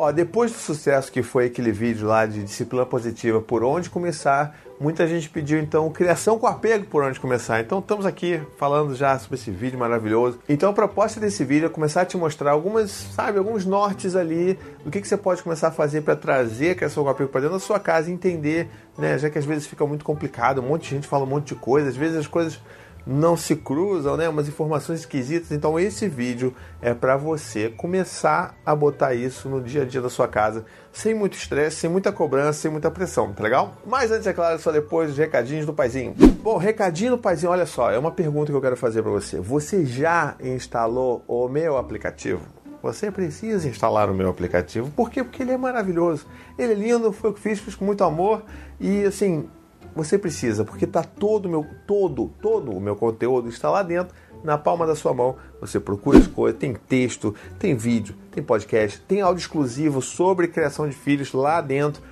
[0.00, 4.56] Ó, depois do sucesso que foi aquele vídeo lá de disciplina positiva, por onde começar,
[4.78, 7.58] muita gente pediu então criação com apego por onde começar.
[7.58, 10.38] Então estamos aqui falando já sobre esse vídeo maravilhoso.
[10.48, 14.56] Então a proposta desse vídeo é começar a te mostrar algumas, sabe, alguns nortes ali
[14.84, 17.40] do que, que você pode começar a fazer para trazer a criação com apego para
[17.40, 20.68] dentro da sua casa e entender, né, já que às vezes fica muito complicado, um
[20.68, 22.60] monte de gente fala um monte de coisa, às vezes as coisas
[23.08, 24.28] não se cruzam, né?
[24.28, 25.50] Umas informações esquisitas.
[25.50, 30.10] Então esse vídeo é para você começar a botar isso no dia a dia da
[30.10, 33.74] sua casa, sem muito estresse, sem muita cobrança, sem muita pressão, tá legal?
[33.86, 36.14] Mas antes, é claro, só depois os recadinhos do paizinho.
[36.42, 39.40] Bom, recadinho do paizinho, olha só, é uma pergunta que eu quero fazer para você.
[39.40, 42.42] Você já instalou o meu aplicativo?
[42.82, 44.90] Você precisa instalar o meu aplicativo.
[44.90, 45.24] Por quê?
[45.24, 46.26] Porque ele é maravilhoso.
[46.56, 48.44] Ele é lindo, foi o que fiz, fiz com muito amor.
[48.78, 49.48] E assim,
[49.94, 54.14] você precisa, porque está todo o meu, todo, todo o meu conteúdo está lá dentro,
[54.42, 55.36] na palma da sua mão.
[55.60, 60.88] Você procura as coisas, tem texto, tem vídeo, tem podcast, tem áudio exclusivo sobre criação
[60.88, 62.02] de filhos lá dentro.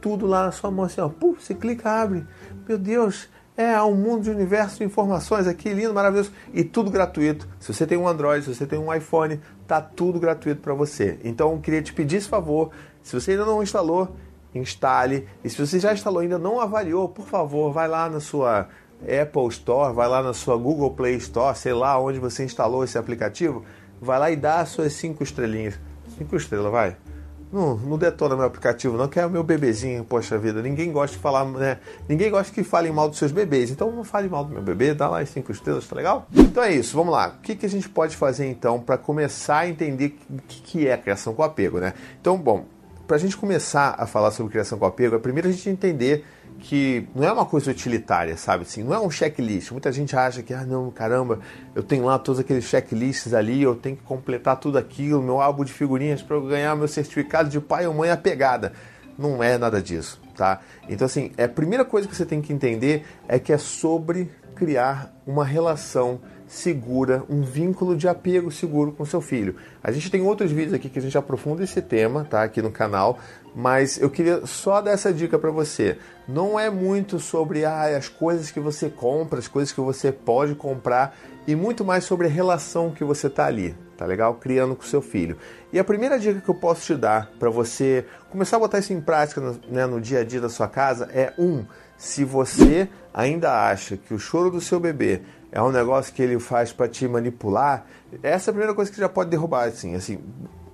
[0.00, 1.08] Tudo lá na sua mão, assim, ó.
[1.08, 2.24] Puf, você clica, abre.
[2.68, 6.30] Meu Deus, é um mundo de universo de informações aqui, lindo, maravilhoso.
[6.52, 7.48] E tudo gratuito.
[7.58, 11.18] Se você tem um Android, se você tem um iPhone, tá tudo gratuito para você.
[11.24, 12.70] Então, eu queria te pedir esse favor.
[13.02, 14.14] Se você ainda não instalou,
[14.56, 15.28] instale.
[15.44, 18.68] E se você já instalou ainda não avaliou, por favor, vai lá na sua
[19.02, 22.96] Apple Store, vai lá na sua Google Play Store, sei lá onde você instalou esse
[22.96, 23.64] aplicativo,
[24.00, 25.78] vai lá e dá as suas cinco estrelinhas.
[26.18, 26.96] Cinco estrelas, vai.
[27.52, 30.60] Não, não detona meu aplicativo, não, que é o meu bebezinho, poxa vida.
[30.60, 31.78] Ninguém gosta de falar, né?
[32.08, 33.70] Ninguém gosta que falem mal dos seus bebês.
[33.70, 36.26] Então não fale mal do meu bebê, dá lá as cinco estrelas, tá legal?
[36.34, 37.28] Então é isso, vamos lá.
[37.28, 40.88] O que, que a gente pode fazer então para começar a entender o que, que
[40.88, 41.94] é criação com apego, né?
[42.20, 42.66] Então, bom,
[43.06, 46.24] para a gente começar a falar sobre criação com apego, é primeiro a gente entender
[46.58, 48.62] que não é uma coisa utilitária, sabe?
[48.62, 49.70] Assim, não é um checklist.
[49.70, 51.38] Muita gente acha que, ah, não, caramba,
[51.74, 55.64] eu tenho lá todos aqueles checklists ali, eu tenho que completar tudo aquilo, meu álbum
[55.64, 58.72] de figurinhas para eu ganhar meu certificado de pai ou mãe apegada.
[59.18, 60.60] Não é nada disso, tá?
[60.88, 64.30] Então, assim, é a primeira coisa que você tem que entender é que é sobre
[64.54, 69.56] criar uma relação segura, um vínculo de apego seguro com seu filho.
[69.82, 72.42] A gente tem outros vídeos aqui que a gente aprofunda esse tema, tá?
[72.42, 73.18] Aqui no canal,
[73.54, 75.98] mas eu queria só dar essa dica para você.
[76.28, 80.54] Não é muito sobre ah, as coisas que você compra, as coisas que você pode
[80.54, 84.34] comprar e muito mais sobre a relação que você tá ali, tá legal?
[84.34, 85.36] Criando com seu filho.
[85.72, 88.92] E a primeira dica que eu posso te dar para você começar a botar isso
[88.92, 91.64] em prática no, né, no dia a dia da sua casa é um,
[91.96, 96.38] se você ainda acha que o choro do seu bebê é um negócio que ele
[96.38, 97.86] faz para te manipular,
[98.22, 100.18] essa é a primeira coisa que já pode derrubar, assim, assim.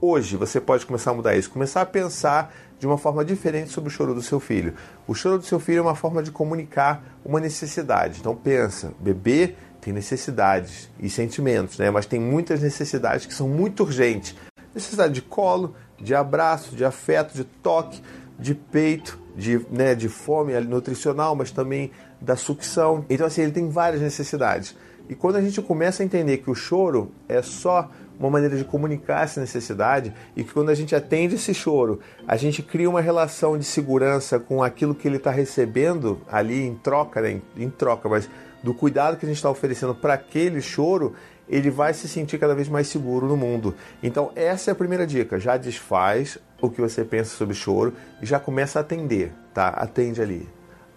[0.01, 3.89] Hoje você pode começar a mudar isso, começar a pensar de uma forma diferente sobre
[3.89, 4.75] o choro do seu filho.
[5.07, 8.19] O choro do seu filho é uma forma de comunicar uma necessidade.
[8.19, 11.91] Então pensa, bebê tem necessidades e sentimentos, né?
[11.91, 14.35] Mas tem muitas necessidades que são muito urgentes.
[14.73, 18.01] Necessidade de colo, de abraço, de afeto, de toque,
[18.39, 21.91] de peito, de, né, de fome nutricional, mas também
[22.21, 23.05] da sucção.
[23.11, 24.77] Então, assim, ele tem várias necessidades.
[25.09, 28.65] E quando a gente começa a entender que o choro é só uma maneira de
[28.65, 33.01] comunicar essa necessidade e que quando a gente atende esse choro, a gente cria uma
[33.01, 37.41] relação de segurança com aquilo que ele está recebendo ali em troca, né?
[37.57, 38.29] em, troca, mas
[38.63, 41.15] do cuidado que a gente está oferecendo para aquele choro,
[41.49, 43.75] ele vai se sentir cada vez mais seguro no mundo.
[44.03, 45.39] Então, essa é a primeira dica.
[45.39, 47.93] Já desfaz o que você pensa sobre choro
[48.23, 49.69] e já começa a atender, tá?
[49.69, 50.49] Atende ali.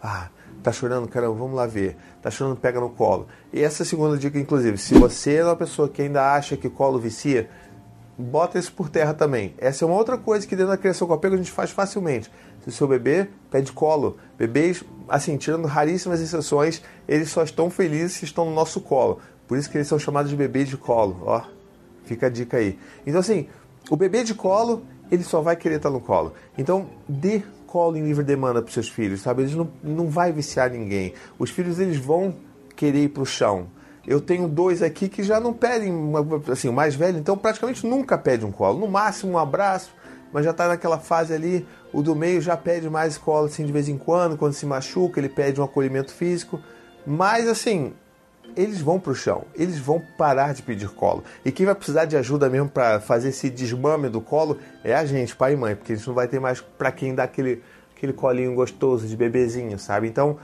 [0.02, 0.30] Ah,
[0.66, 1.08] Tá chorando?
[1.08, 1.96] Caramba, vamos lá ver.
[2.24, 2.56] Tá chorando?
[2.56, 3.28] Pega no colo.
[3.54, 4.80] E essa é segunda dica, inclusive.
[4.80, 7.48] Se você é uma pessoa que ainda acha que colo vicia,
[8.18, 9.54] bota isso por terra também.
[9.60, 12.32] Essa é uma outra coisa que dentro da criação com apego a gente faz facilmente.
[12.64, 18.14] Se o seu bebê pede colo, bebês, assim, tirando raríssimas exceções, eles só estão felizes
[18.14, 19.20] se estão no nosso colo.
[19.48, 21.22] Por isso que eles são chamados de bebês de colo.
[21.28, 21.44] Ó,
[22.06, 22.80] fica a dica aí.
[23.06, 23.48] Então, assim,
[23.88, 26.34] o bebê de colo, ele só vai querer estar no colo.
[26.58, 27.44] Então, dê
[27.76, 29.42] colo em livre demanda para seus filhos, sabe?
[29.42, 31.14] Eles não, não vai viciar ninguém.
[31.38, 32.34] Os filhos eles vão
[32.74, 33.68] querer ir para o chão.
[34.08, 35.92] Eu tenho dois aqui que já não pedem,
[36.50, 38.80] assim, o mais velho, então praticamente nunca pede um colo.
[38.80, 39.94] No máximo um abraço,
[40.32, 41.68] mas já está naquela fase ali.
[41.92, 45.20] O do meio já pede mais colo, assim, de vez em quando, quando se machuca,
[45.20, 46.62] ele pede um acolhimento físico.
[47.06, 47.92] Mas, assim,
[48.56, 51.24] eles vão para o chão, eles vão parar de pedir colo.
[51.44, 55.06] E quem vai precisar de ajuda mesmo para fazer esse desmame do colo é a
[55.06, 57.62] gente, pai e mãe, porque a gente não vai ter mais para quem dar aquele,
[57.96, 60.08] aquele colinho gostoso de bebezinho, sabe?
[60.08, 60.38] Então,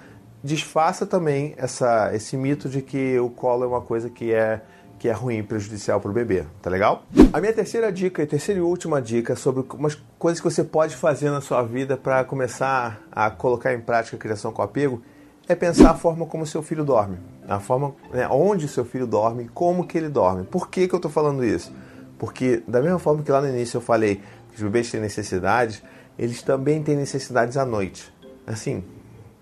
[0.43, 4.61] desfaça também essa, esse mito de que o colo é uma coisa que é
[4.99, 7.07] que é ruim, prejudicial para o bebê, tá legal?
[7.33, 10.95] A minha terceira dica e terceira e última dica sobre umas coisas que você pode
[10.95, 15.01] fazer na sua vida para começar a colocar em prática a criação com apego
[15.51, 17.17] é pensar a forma como seu filho dorme,
[17.47, 20.45] a forma né, onde seu filho dorme, como que ele dorme.
[20.45, 21.73] Por que, que eu estou falando isso?
[22.17, 24.21] Porque da mesma forma que lá no início eu falei,
[24.53, 25.83] os bebês têm necessidades,
[26.17, 28.13] eles também têm necessidades à noite.
[28.47, 28.83] Assim,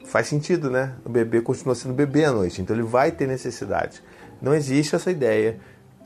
[0.05, 0.95] faz sentido, né?
[1.05, 4.01] O bebê continua sendo bebê à noite, então ele vai ter necessidade.
[4.41, 5.59] Não existe essa ideia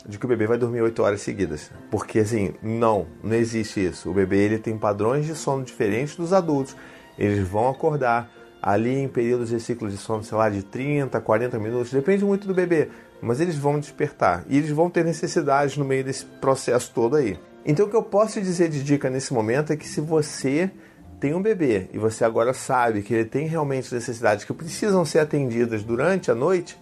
[0.05, 1.71] de que o bebê vai dormir 8 horas seguidas.
[1.89, 4.09] Porque assim, não, não existe isso.
[4.09, 6.75] O bebê ele tem padrões de sono diferentes dos adultos.
[7.17, 8.29] Eles vão acordar
[8.63, 12.47] ali em períodos de ciclos de sono, sei lá, de 30, 40 minutos, depende muito
[12.47, 12.87] do bebê,
[13.21, 17.37] mas eles vão despertar e eles vão ter necessidades no meio desse processo todo aí.
[17.65, 20.71] Então o que eu posso te dizer de dica nesse momento é que se você
[21.19, 25.19] tem um bebê e você agora sabe que ele tem realmente necessidades que precisam ser
[25.19, 26.81] atendidas durante a noite,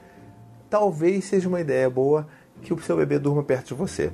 [0.69, 2.27] talvez seja uma ideia boa
[2.61, 4.11] que o seu bebê durma perto de você.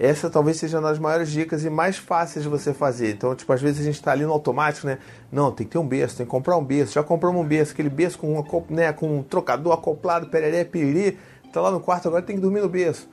[0.00, 3.12] Essa talvez seja uma das maiores dicas e mais fáceis de você fazer.
[3.12, 4.96] Então, tipo, às vezes a gente está ali no automático, né?
[5.30, 6.94] Não, tem que ter um berço, tem que comprar um berço.
[6.94, 11.18] Já compramos um berço, aquele berço com, uma, né, com um trocador acoplado, pereré, piriri.
[11.52, 13.10] Tá lá no quarto, agora tem que dormir no berço.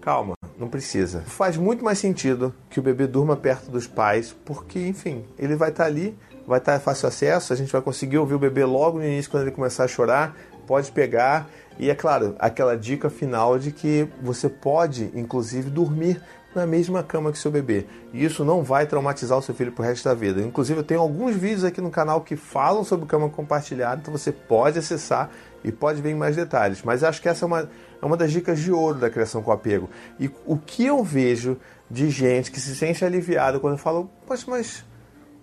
[0.00, 1.20] Calma, não precisa.
[1.26, 5.68] Faz muito mais sentido que o bebê durma perto dos pais, porque, enfim, ele vai
[5.68, 6.16] estar tá ali,
[6.46, 9.30] vai estar tá fácil acesso, a gente vai conseguir ouvir o bebê logo no início
[9.30, 10.34] quando ele começar a chorar,
[10.66, 11.50] pode pegar
[11.80, 16.20] e é claro, aquela dica final de que você pode, inclusive, dormir
[16.54, 17.86] na mesma cama que seu bebê.
[18.12, 20.42] E isso não vai traumatizar o seu filho pro resto da vida.
[20.42, 24.30] Inclusive, eu tenho alguns vídeos aqui no canal que falam sobre cama compartilhada, então você
[24.30, 25.30] pode acessar
[25.64, 26.82] e pode ver em mais detalhes.
[26.84, 27.60] Mas acho que essa é uma,
[28.02, 29.88] é uma das dicas de ouro da criação com apego.
[30.18, 31.56] E o que eu vejo
[31.90, 34.84] de gente que se sente aliviada quando eu falo, poxa, mas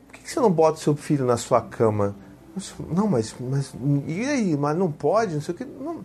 [0.06, 2.16] por que você não bota seu filho na sua cama?
[2.90, 3.74] Não, mas, mas
[4.08, 4.58] e aí?
[4.58, 5.34] Mas não pode?
[5.36, 5.66] Não sei o que.
[5.66, 6.04] Não,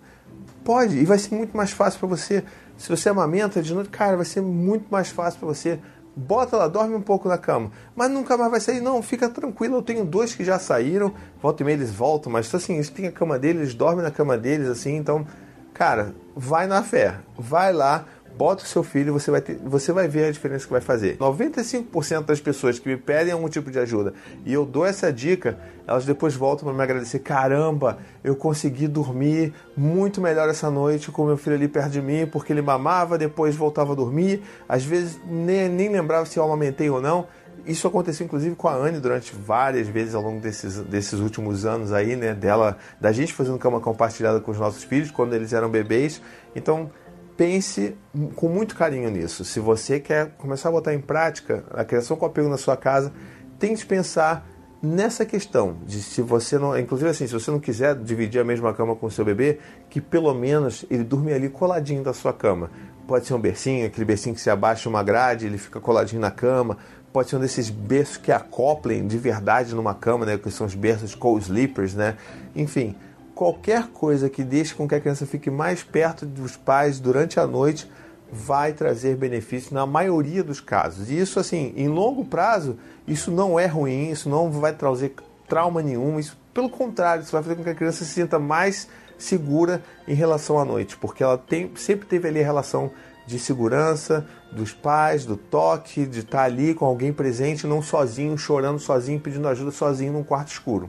[0.65, 2.45] Pode, e vai ser muito mais fácil para você.
[2.77, 5.79] Se você amamenta de noite, cara, vai ser muito mais fácil para você.
[6.15, 7.71] Bota lá, dorme um pouco na cama.
[7.97, 9.77] Mas nunca mais vai sair, não, fica tranquilo.
[9.77, 13.07] Eu tenho dois que já saíram, volta e meia eles voltam, mas assim, eles têm
[13.07, 15.27] a cama deles, eles dormem na cama deles, assim, então,
[15.73, 18.05] cara, vai na fé, vai lá,
[18.37, 21.17] bota o seu filho, você vai, ter, você vai ver a diferença que vai fazer.
[21.19, 24.15] 95% das pessoas que me pedem algum tipo de ajuda
[24.45, 27.19] e eu dou essa dica, elas depois voltam para me agradecer.
[27.21, 32.27] Caramba, eu consegui dormir muito melhor essa noite com meu filho ali perto de mim,
[32.27, 34.43] porque ele mamava, depois voltava a dormir.
[34.69, 37.27] Às vezes nem, nem lembrava se eu amamentei ou não.
[37.65, 41.93] Isso aconteceu inclusive com a Anne durante várias vezes ao longo desses, desses últimos anos
[41.93, 42.35] aí, né?
[42.35, 46.21] Dela, da gente fazendo cama compartilhada com os nossos filhos quando eles eram bebês.
[46.57, 46.91] Então,
[47.37, 47.97] pense
[48.37, 49.45] com muito carinho nisso.
[49.45, 53.13] Se você quer começar a botar em prática a criação com apego na sua casa,
[53.59, 54.47] tente pensar
[54.83, 58.75] nessa questão de se você não, inclusive assim, se você não quiser dividir a mesma
[58.75, 62.71] cama com o seu bebê, que pelo menos ele durme ali coladinho da sua cama.
[63.07, 66.31] Pode ser um bercinho, aquele bercinho que se abaixa uma grade, ele fica coladinho na
[66.31, 66.79] cama.
[67.13, 70.75] Pode ser um desses berços que acoplem de verdade numa cama, né, que são os
[70.75, 72.17] berços co-sleepers, né?
[72.57, 72.97] Enfim,
[73.43, 77.47] qualquer coisa que deixe com que a criança fique mais perto dos pais durante a
[77.47, 77.91] noite
[78.31, 81.11] vai trazer benefício na maioria dos casos.
[81.11, 85.17] E isso, assim, em longo prazo, isso não é ruim, isso não vai trazer
[85.49, 88.87] trauma nenhum, isso, pelo contrário, isso vai fazer com que a criança se sinta mais
[89.19, 92.93] segura em relação à noite, porque ela tem, sempre teve ali a relação
[93.27, 98.79] de segurança dos pais, do toque, de estar ali com alguém presente, não sozinho, chorando
[98.79, 100.89] sozinho, pedindo ajuda sozinho num quarto escuro.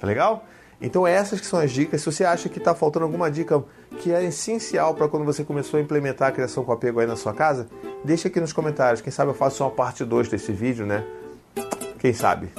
[0.00, 0.46] Tá legal?
[0.80, 2.00] Então essas que são as dicas.
[2.00, 3.62] Se você acha que está faltando alguma dica
[4.00, 7.16] que é essencial para quando você começou a implementar a criação com apego aí na
[7.16, 7.68] sua casa,
[8.04, 9.00] deixa aqui nos comentários.
[9.00, 11.04] Quem sabe eu faço uma parte 2 desse vídeo, né?
[11.98, 12.50] Quem sabe?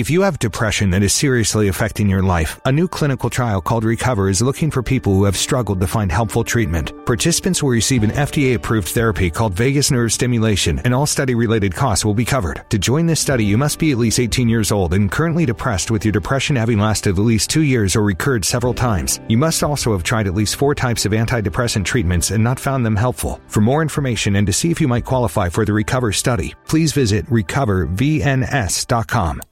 [0.00, 3.84] If you have depression that is seriously affecting your life, a new clinical trial called
[3.84, 6.94] Recover is looking for people who have struggled to find helpful treatment.
[7.04, 11.74] Participants will receive an FDA approved therapy called vagus nerve stimulation, and all study related
[11.74, 12.64] costs will be covered.
[12.70, 15.90] To join this study, you must be at least 18 years old and currently depressed
[15.90, 19.20] with your depression having lasted at least two years or recurred several times.
[19.28, 22.86] You must also have tried at least four types of antidepressant treatments and not found
[22.86, 23.38] them helpful.
[23.48, 26.94] For more information and to see if you might qualify for the Recover study, please
[26.94, 29.42] visit recovervns.com.